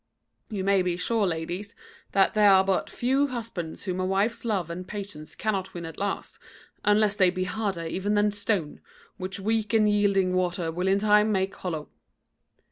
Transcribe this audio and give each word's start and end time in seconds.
"You 0.49 0.63
may 0.63 0.81
be 0.81 0.97
sure, 0.97 1.27
ladies, 1.27 1.75
that 2.13 2.33
there 2.33 2.49
are 2.49 2.63
but 2.63 2.89
few 2.89 3.27
husbands 3.27 3.83
whom 3.83 3.99
a 3.99 4.05
wife's 4.07 4.43
love 4.43 4.71
and 4.71 4.87
patience 4.87 5.35
cannot 5.35 5.75
win 5.75 5.85
at 5.85 5.99
last, 5.99 6.39
unless 6.83 7.15
they 7.15 7.29
be 7.29 7.43
harder 7.43 7.85
even 7.85 8.15
than 8.15 8.31
stone, 8.31 8.81
which 9.17 9.39
weak 9.39 9.75
and 9.75 9.87
yielding 9.87 10.33
water 10.33 10.71
will 10.71 10.87
in 10.87 10.97
time 10.97 11.31
make 11.31 11.53
hollow." 11.53 11.91